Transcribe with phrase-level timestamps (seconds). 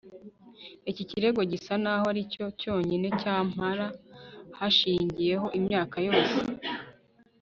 [0.89, 3.87] iki kirego gisa n'aho ari cyo cyonyine kampala
[4.57, 6.37] yashingiyeho imyaka yose